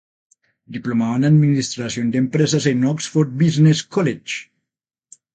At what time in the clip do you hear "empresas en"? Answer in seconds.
2.23-2.85